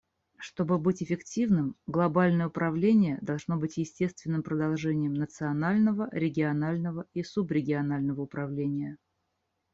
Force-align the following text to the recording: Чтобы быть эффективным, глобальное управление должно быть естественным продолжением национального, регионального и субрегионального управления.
Чтобы 0.39 0.79
быть 0.79 1.03
эффективным, 1.03 1.75
глобальное 1.85 2.47
управление 2.47 3.19
должно 3.21 3.55
быть 3.57 3.77
естественным 3.77 4.41
продолжением 4.41 5.13
национального, 5.13 6.09
регионального 6.11 7.05
и 7.13 7.21
субрегионального 7.21 8.21
управления. 8.21 8.97